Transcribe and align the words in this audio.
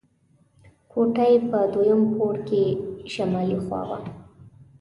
کوټه 0.91 1.25
یې 1.31 1.37
په 1.49 1.59
دویم 1.73 2.01
پوړ 2.13 2.35
کې 2.47 2.63
شمالي 3.13 3.57
خوا 3.65 3.81
وه. 3.89 3.99